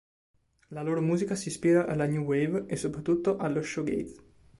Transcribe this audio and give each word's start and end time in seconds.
La 0.71 0.81
loro 0.83 0.99
musica 0.99 1.35
si 1.35 1.49
ispira 1.49 1.85
alla 1.85 2.07
new 2.07 2.23
wave 2.23 2.63
e 2.65 2.75
soprattutto 2.75 3.37
allo 3.37 3.61
shoegaze. 3.61 4.15